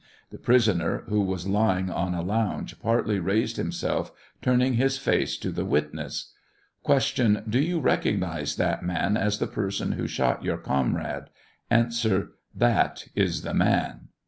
[0.31, 5.51] The prisoner, who was lying on a lounge, partly raised himself, turning his face to
[5.51, 6.31] the witness.
[6.83, 7.41] Q.
[7.47, 11.25] Do you recognize that man as the person who shot your comrade?
[11.69, 11.89] A.
[12.55, 14.07] That is the man.